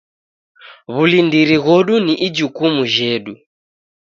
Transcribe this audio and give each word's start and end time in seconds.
W'ulindiri 0.93 1.57
ghodu 1.65 1.95
ni 2.05 2.13
ijukumu 2.27 2.81
jhedu. 2.93 3.33